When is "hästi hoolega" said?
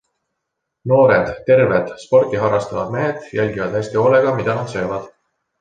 3.81-4.37